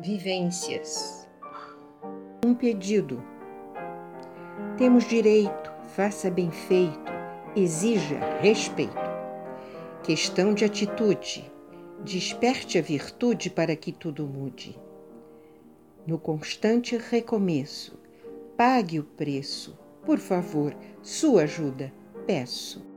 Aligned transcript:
Vivências. 0.00 1.28
Um 2.46 2.54
pedido. 2.54 3.20
Temos 4.76 5.02
direito, 5.08 5.72
faça 5.88 6.30
bem 6.30 6.52
feito, 6.52 7.12
exija 7.56 8.16
respeito. 8.40 8.94
Questão 10.04 10.54
de 10.54 10.64
atitude. 10.64 11.50
Desperte 12.04 12.78
a 12.78 12.80
virtude 12.80 13.50
para 13.50 13.74
que 13.74 13.90
tudo 13.90 14.24
mude. 14.24 14.78
No 16.06 16.16
constante 16.16 16.96
recomeço, 16.96 17.98
pague 18.56 19.00
o 19.00 19.04
preço. 19.04 19.76
Por 20.06 20.18
favor, 20.18 20.76
sua 21.02 21.42
ajuda, 21.42 21.92
peço. 22.24 22.87